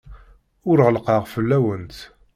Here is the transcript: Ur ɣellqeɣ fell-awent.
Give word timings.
Ur 0.69 0.77
ɣellqeɣ 0.85 1.23
fell-awent. 1.33 1.97